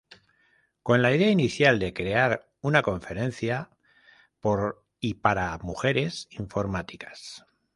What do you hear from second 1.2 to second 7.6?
inicial de crear una conferencia por y para mujeres informáticas.